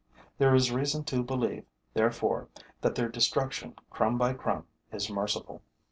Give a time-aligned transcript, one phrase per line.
[0.39, 1.63] There is reason to believe,
[1.93, 2.47] therefore,
[2.81, 5.61] that their destruction crumb by crumb is merciful.